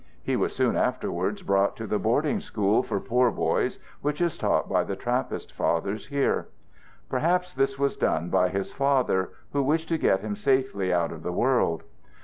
He 0.23 0.35
was 0.35 0.55
soon 0.55 0.75
afterwards 0.75 1.43
brought 1.43 1.77
to 1.77 1.85
the 1.85 1.99
boarding 1.99 2.39
school 2.39 2.81
for 2.81 2.99
poor 2.99 3.29
boys 3.29 3.77
which 4.01 4.19
is 4.19 4.35
taught 4.35 4.67
by 4.67 4.83
the 4.83 4.95
Trappist 4.95 5.53
fathers 5.53 6.07
here. 6.07 6.47
Perhaps 7.07 7.53
this 7.53 7.77
was 7.77 7.95
done 7.95 8.29
by 8.31 8.49
his 8.49 8.73
father, 8.73 9.29
who 9.53 9.61
wished 9.61 9.89
to 9.89 9.99
get 9.99 10.21
him 10.21 10.35
safely 10.35 10.91
out 10.91 11.11
of 11.11 11.21
the 11.21 11.31
world. 11.31 11.83